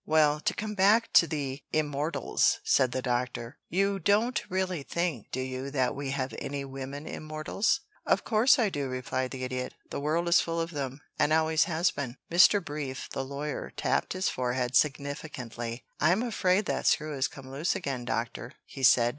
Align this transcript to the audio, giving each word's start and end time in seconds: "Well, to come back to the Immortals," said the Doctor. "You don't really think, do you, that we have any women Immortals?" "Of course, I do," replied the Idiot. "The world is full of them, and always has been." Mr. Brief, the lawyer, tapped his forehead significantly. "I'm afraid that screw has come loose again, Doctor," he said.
"Well, 0.03 0.39
to 0.39 0.55
come 0.55 0.73
back 0.73 1.13
to 1.13 1.27
the 1.27 1.61
Immortals," 1.71 2.59
said 2.63 2.91
the 2.91 3.03
Doctor. 3.03 3.59
"You 3.69 3.99
don't 3.99 4.41
really 4.49 4.81
think, 4.81 5.29
do 5.31 5.39
you, 5.41 5.69
that 5.69 5.95
we 5.95 6.09
have 6.09 6.33
any 6.39 6.65
women 6.65 7.05
Immortals?" 7.05 7.81
"Of 8.03 8.23
course, 8.23 8.57
I 8.57 8.69
do," 8.71 8.87
replied 8.89 9.29
the 9.29 9.43
Idiot. 9.43 9.75
"The 9.91 9.99
world 9.99 10.27
is 10.27 10.41
full 10.41 10.59
of 10.59 10.71
them, 10.71 11.01
and 11.19 11.31
always 11.31 11.65
has 11.65 11.91
been." 11.91 12.17
Mr. 12.31 12.65
Brief, 12.65 13.09
the 13.11 13.23
lawyer, 13.23 13.73
tapped 13.77 14.13
his 14.13 14.27
forehead 14.27 14.75
significantly. 14.75 15.85
"I'm 15.99 16.23
afraid 16.23 16.65
that 16.65 16.87
screw 16.87 17.13
has 17.13 17.27
come 17.27 17.51
loose 17.51 17.75
again, 17.75 18.03
Doctor," 18.03 18.53
he 18.65 18.81
said. 18.81 19.09